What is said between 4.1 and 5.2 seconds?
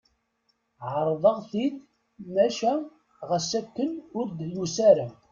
ur d-yusa ara.